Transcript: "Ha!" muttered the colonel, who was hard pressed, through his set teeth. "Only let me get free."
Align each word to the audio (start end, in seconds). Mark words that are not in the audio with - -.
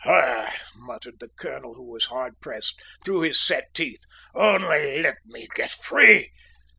"Ha!" 0.03 0.57
muttered 0.73 1.19
the 1.19 1.27
colonel, 1.29 1.75
who 1.75 1.87
was 1.91 2.05
hard 2.05 2.33
pressed, 2.41 2.81
through 3.05 3.21
his 3.21 3.39
set 3.39 3.71
teeth. 3.75 4.03
"Only 4.33 4.99
let 4.99 5.17
me 5.27 5.47
get 5.55 5.69
free." 5.69 6.31